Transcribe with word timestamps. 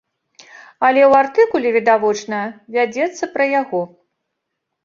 Але 0.87 1.01
ў 1.09 1.13
артыкуле 1.25 1.69
відавочна 1.77 2.39
вядзецца 2.77 3.23
пра 3.37 3.45
яго. 3.61 3.81